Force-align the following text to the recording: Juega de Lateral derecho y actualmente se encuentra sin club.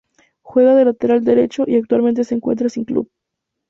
Juega 0.41 0.73
de 0.73 0.83
Lateral 0.85 1.23
derecho 1.23 1.65
y 1.67 1.75
actualmente 1.75 2.23
se 2.23 2.33
encuentra 2.33 2.69
sin 2.69 2.85
club. 2.85 3.11